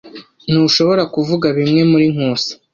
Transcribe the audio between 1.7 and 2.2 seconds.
muri